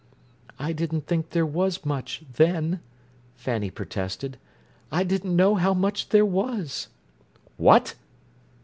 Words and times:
"I 0.57 0.73
didn't 0.73 1.01
think 1.05 1.29
there 1.29 1.45
was 1.45 1.85
much, 1.85 2.23
then," 2.33 2.79
Fanny 3.35 3.69
protested. 3.69 4.39
"I 4.91 5.03
didn't 5.03 5.35
know 5.35 5.53
how 5.53 5.75
much 5.75 6.09
there 6.09 6.25
was." 6.25 6.87
"What!" 7.57 7.93